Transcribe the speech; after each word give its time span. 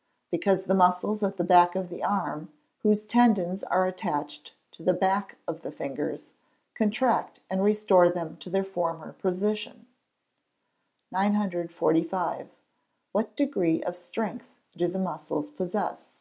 _Because 0.30 0.62
the 0.62 0.72
muscles 0.72 1.22
at 1.22 1.36
the 1.36 1.44
back 1.44 1.74
of 1.76 1.90
the 1.90 2.02
arm, 2.02 2.50
whose 2.78 3.04
tendons 3.04 3.62
are 3.62 3.84
attached 3.84 4.54
to 4.70 4.82
the 4.82 4.94
back 4.94 5.36
of 5.46 5.60
the 5.60 5.70
fingers, 5.70 6.32
contract 6.72 7.40
and 7.50 7.62
restore 7.62 8.08
them 8.08 8.38
to 8.38 8.48
their 8.48 8.64
former 8.64 9.12
position. 9.12 9.88
945. 11.12 12.48
_What 13.14 13.36
degree 13.36 13.82
of 13.82 13.94
strength 13.94 14.46
do 14.74 14.86
the 14.88 14.98
muscles 14.98 15.50
possess? 15.50 16.16